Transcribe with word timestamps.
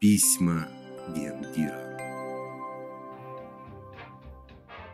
Письма 0.00 0.68
Гендира. 1.08 1.98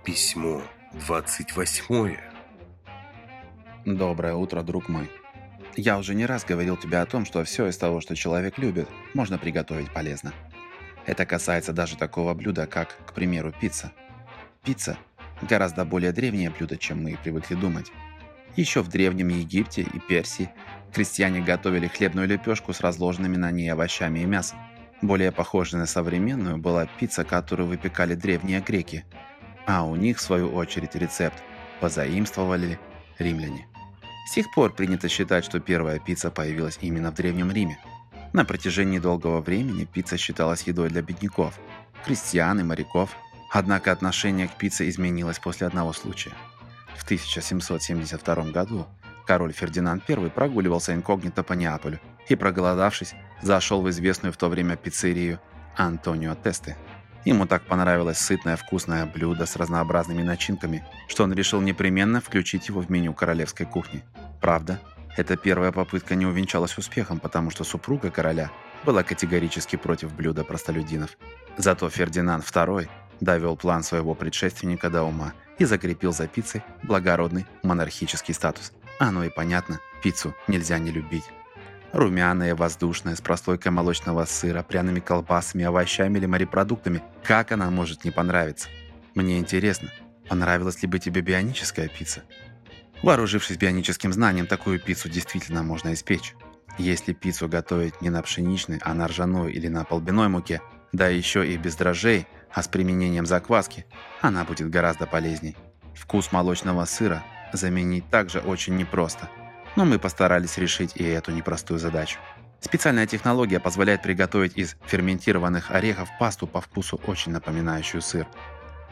Письмо 0.03 0.63
28. 0.95 2.17
Доброе 3.85 4.35
утро, 4.35 4.63
друг 4.63 4.89
мой. 4.89 5.11
Я 5.77 5.99
уже 5.99 6.15
не 6.15 6.25
раз 6.25 6.47
говорил 6.47 6.79
тебе 6.79 7.01
о 7.01 7.05
том, 7.05 7.27
что 7.27 7.45
все 7.45 7.67
из 7.67 7.77
того, 7.77 8.01
что 8.01 8.17
человек 8.17 8.57
любит, 8.57 8.89
можно 9.13 9.37
приготовить 9.37 9.93
полезно. 9.93 10.33
Это 11.05 11.27
касается 11.27 11.75
даже 11.75 11.99
такого 11.99 12.33
блюда, 12.33 12.67
как, 12.67 12.97
к 13.05 13.13
примеру, 13.13 13.53
пицца. 13.53 13.93
Пицца– 14.63 14.97
гораздо 15.43 15.85
более 15.85 16.13
древнее 16.13 16.49
блюдо, 16.49 16.79
чем 16.79 17.03
мы 17.03 17.19
привыкли 17.23 17.57
думать. 17.57 17.93
Еще 18.57 18.81
в 18.81 18.89
Древнем 18.89 19.29
Египте 19.29 19.83
и 19.83 19.99
Персии 19.99 20.49
крестьяне 20.95 21.43
готовили 21.43 21.89
хлебную 21.89 22.27
лепешку 22.27 22.73
с 22.73 22.81
разложенными 22.81 23.37
на 23.37 23.51
ней 23.51 23.71
овощами 23.71 24.21
и 24.21 24.25
мясом. 24.25 24.59
Более 25.05 25.33
похожей 25.33 25.79
на 25.79 25.85
современную 25.85 26.57
была 26.57 26.87
пицца, 26.87 27.25
которую 27.25 27.69
выпекали 27.69 28.15
древние 28.15 28.63
греки, 28.63 29.05
а 29.67 29.85
у 29.85 29.97
них, 29.97 30.17
в 30.17 30.23
свою 30.23 30.49
очередь, 30.55 30.95
рецепт 30.95 31.43
позаимствовали 31.79 32.79
римляне. 33.19 33.67
С 34.27 34.33
тех 34.33 34.47
пор 34.55 34.73
принято 34.73 35.11
считать, 35.11 35.45
что 35.45 35.61
первая 35.61 35.99
пицца 35.99 36.31
появилась 36.31 36.79
именно 36.81 37.11
в 37.11 37.17
Древнем 37.17 37.53
Риме. 37.53 37.79
На 38.33 38.47
протяжении 38.47 38.99
долгого 38.99 39.43
времени 39.43 39.85
пицца 39.85 40.17
считалась 40.17 40.63
едой 40.63 40.89
для 40.89 41.03
бедняков, 41.03 41.61
крестьян 42.07 42.59
и 42.61 42.63
моряков. 42.63 43.11
Однако 43.51 43.93
отношение 43.93 44.49
к 44.49 44.57
пицце 44.57 44.89
изменилось 44.89 45.39
после 45.39 45.67
одного 45.67 45.93
случая. 45.93 46.33
В 46.97 47.05
1772 47.05 48.53
году 48.53 48.87
король 49.27 49.53
Фердинанд 49.53 50.09
I 50.09 50.31
прогуливался 50.31 50.95
инкогнито 50.95 51.43
по 51.43 51.53
Неаполю 51.53 52.01
и, 52.29 52.35
проголодавшись, 52.37 53.15
зашел 53.43 53.83
в 53.83 53.91
известную 53.91 54.33
в 54.33 54.37
то 54.37 54.49
время 54.49 54.77
пиццерию 54.77 55.41
Антонио 55.77 56.35
Тесте. 56.35 56.77
Ему 57.25 57.47
так 57.47 57.63
понравилось 57.63 58.19
сытное 58.19 58.57
вкусное 58.57 59.07
блюдо 59.07 59.47
с 59.47 59.57
разнообразными 59.57 60.23
начинками, 60.23 60.85
что 61.09 61.25
он 61.25 61.33
решил 61.33 61.61
непременно 61.61 62.21
включить 62.21 62.69
его 62.69 62.81
в 62.81 62.91
меню 62.91 63.15
королевской 63.15 63.65
кухни. 63.65 64.05
Правда, 64.41 64.81
эта 65.17 65.37
первая 65.37 65.73
попытка 65.73 66.17
не 66.17 66.27
увенчалась 66.27 66.77
успехом, 66.77 67.21
потому 67.21 67.51
что 67.51 67.65
супруга 67.65 68.11
короля 68.11 68.51
была 68.85 69.03
категорически 69.03 69.77
против 69.77 70.13
блюда 70.13 70.45
простолюдинов. 70.45 71.17
Зато 71.57 71.89
Фердинанд 71.89 72.45
II 72.45 72.89
довел 73.21 73.57
план 73.57 73.83
своего 73.83 74.15
предшественника 74.15 74.91
до 74.91 75.05
ума 75.05 75.33
и 75.59 75.65
закрепил 75.65 76.13
за 76.13 76.27
пиццей 76.27 76.63
благородный 76.83 77.47
монархический 77.63 78.35
статус. 78.35 78.73
Оно 78.99 79.25
и 79.25 79.31
понятно, 79.31 79.81
пиццу 80.03 80.35
нельзя 80.47 80.79
не 80.79 80.91
любить. 80.91 81.25
Румяная, 81.95 82.57
воздушная, 82.57 83.15
с 83.15 83.21
прослойкой 83.21 83.71
молочного 83.71 84.25
сыра, 84.25 84.65
пряными 84.65 84.99
колбасами, 84.99 85.65
овощами 85.65 86.19
или 86.19 86.27
морепродуктами. 86.27 87.05
Как 87.23 87.53
она 87.53 87.71
может 87.71 88.03
не 88.03 88.11
понравиться? 88.11 88.69
Мне 89.15 89.39
интересно, 89.39 89.91
понравилась 90.29 90.83
ли 90.83 90.89
бы 90.89 90.99
тебе 90.99 91.21
бионическая 91.21 91.87
пицца? 91.87 92.25
Вооружившись 93.05 93.59
бионическим 93.59 94.13
знанием, 94.13 94.49
такую 94.49 94.81
пиццу 94.81 95.09
действительно 95.09 95.63
можно 95.63 95.95
испечь. 95.95 96.35
Если 96.79 97.13
пиццу 97.13 97.49
готовить 97.49 98.03
не 98.03 98.11
на 98.11 98.23
пшеничной, 98.23 98.81
а 98.83 98.93
на 98.93 99.07
ржаной 99.07 99.53
или 99.53 99.69
на 99.69 99.85
полбяной 99.85 100.27
муке, 100.27 100.63
да 100.93 101.07
еще 101.07 101.47
и 101.47 101.57
без 101.57 101.77
дрожжей, 101.77 102.27
а 102.53 102.65
с 102.65 102.67
применением 102.67 103.25
закваски, 103.25 103.87
она 104.21 104.43
будет 104.43 104.69
гораздо 104.69 105.07
полезней. 105.07 105.57
Вкус 105.95 106.33
молочного 106.33 106.87
сыра 106.87 107.23
заменить 107.53 108.11
также 108.11 108.41
очень 108.41 108.77
непросто– 108.77 109.31
но 109.77 109.85
мы 109.85 109.99
постарались 109.99 110.59
решить 110.59 110.93
и 110.97 111.05
эту 111.05 111.33
непростую 111.33 111.79
задачу. 111.79 112.19
Специальная 112.61 113.07
технология 113.07 113.61
позволяет 113.61 114.03
приготовить 114.03 114.57
из 114.57 114.77
ферментированных 114.87 115.71
орехов 115.71 116.09
пасту 116.19 116.47
по 116.47 116.61
вкусу, 116.61 116.99
очень 117.07 117.33
напоминающую 117.33 118.01
сыр. 118.01 118.27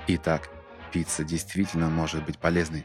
Итак, 0.09 0.51
пицца 0.93 1.25
действительно 1.25 1.89
может 1.89 2.25
быть 2.25 2.39
полезной. 2.39 2.85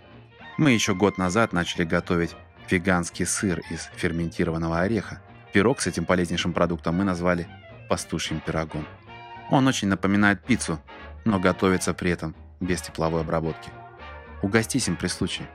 Мы 0.58 0.72
еще 0.72 0.95
год 0.95 1.18
назад 1.18 1.52
начали 1.52 1.84
готовить 1.84 2.35
веганский 2.69 3.25
сыр 3.25 3.62
из 3.69 3.90
ферментированного 3.96 4.79
ореха. 4.79 5.22
Пирог 5.52 5.81
с 5.81 5.88
этим 5.88 6.06
полезнейшим 6.06 6.53
продуктом 6.53 6.96
мы 6.96 7.03
назвали 7.03 7.47
пастушьим 7.90 8.40
пирогом. 8.40 8.88
Он 9.50 9.68
очень 9.68 9.88
напоминает 9.88 10.44
пиццу, 10.44 10.81
но 11.25 11.40
готовится 11.40 11.94
при 11.94 12.12
этом 12.12 12.35
без 12.59 12.81
тепловой 12.81 13.22
обработки. 13.22 13.69
Угостись 14.41 14.88
им 14.88 14.96
при 14.96 15.08
случае. 15.08 15.50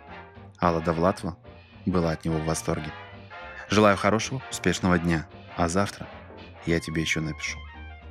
Алла 0.60 0.80
Довлатова, 0.80 1.36
была 1.86 2.12
от 2.12 2.24
него 2.24 2.38
в 2.38 2.44
восторге. 2.44 2.90
Желаю 3.68 3.96
хорошего, 3.96 4.42
успешного 4.50 4.98
дня. 4.98 5.26
А 5.56 5.68
завтра 5.68 6.06
я 6.66 6.80
тебе 6.80 7.02
еще 7.02 7.20
напишу. 7.20 7.58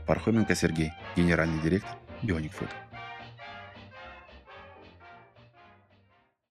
Пархоменко 0.07 0.55
Сергей, 0.55 0.91
генеральный 1.15 1.61
директор 1.61 1.95
Бионик 2.21 2.53
Фуд. 2.53 2.69